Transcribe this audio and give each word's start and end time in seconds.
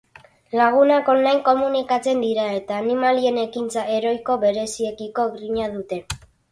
Lagunak 0.59 1.11
online 1.13 1.43
komunikatzen 1.49 2.25
dira 2.25 2.47
eta 2.61 2.81
animalien 2.85 3.39
ekintza 3.45 3.87
heroiko 3.93 4.43
bereziekiko 4.47 5.33
grina 5.39 5.75
dute. 5.79 6.07